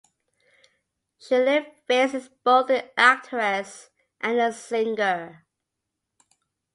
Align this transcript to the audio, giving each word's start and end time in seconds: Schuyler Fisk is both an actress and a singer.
Schuyler 1.19 1.63
Fisk 1.85 2.15
is 2.15 2.29
both 2.43 2.71
an 2.71 2.89
actress 2.97 3.91
and 4.19 4.39
a 4.39 4.51
singer. 4.51 5.45